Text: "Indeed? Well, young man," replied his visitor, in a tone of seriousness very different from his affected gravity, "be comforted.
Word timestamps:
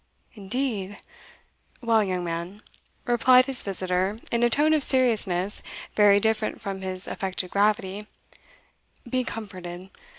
"Indeed? 0.33 0.97
Well, 1.79 2.03
young 2.03 2.23
man," 2.23 2.63
replied 3.05 3.45
his 3.45 3.61
visitor, 3.61 4.17
in 4.31 4.41
a 4.41 4.49
tone 4.49 4.73
of 4.73 4.81
seriousness 4.81 5.61
very 5.93 6.19
different 6.19 6.59
from 6.59 6.81
his 6.81 7.07
affected 7.07 7.51
gravity, 7.51 8.07
"be 9.07 9.23
comforted. 9.23 9.91